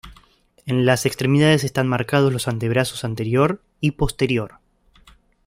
En 0.65 0.87
las 0.87 1.05
extremidades 1.05 1.63
están 1.63 1.87
marcados 1.87 2.33
los 2.33 2.47
antebrazos 2.47 3.03
anterior 3.03 3.61
y 3.79 3.91
posterior. 3.91 4.57